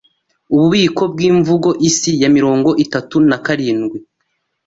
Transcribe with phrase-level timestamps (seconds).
[0.53, 3.97] Ububiko bw'Imivugo Isi ya mirongo itatu nakarndwi